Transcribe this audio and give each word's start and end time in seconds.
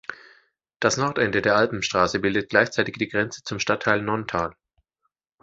Das 0.79 0.97
Nordende 0.97 1.43
der 1.43 1.55
Alpenstraße 1.55 2.17
bildet 2.19 2.49
gleichzeitig 2.49 2.95
die 2.97 3.07
Grenze 3.07 3.43
zum 3.43 3.59
Stadtteil 3.59 4.01
Nonntal. 4.01 4.55